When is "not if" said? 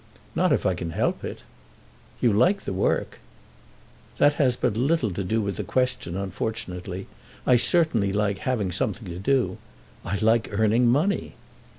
0.33-0.65